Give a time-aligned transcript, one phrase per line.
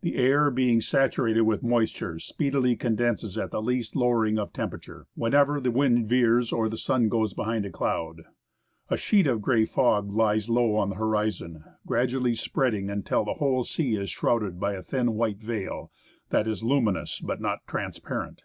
[0.00, 5.04] The air being saturated with moisture speedily condenses at the least lowering of temper ature,
[5.14, 8.22] whenever the wind veers or the sun goes behind a cloud.
[8.88, 13.02] A sheet of gray fog lies low on the horizon, gradually spreading AN ICEBERG IN
[13.02, 13.18] GLACIER BAY.
[13.20, 15.90] until the whole sea is shrouded by a thin white veil,
[16.30, 18.44] that is luminous, but not transparent.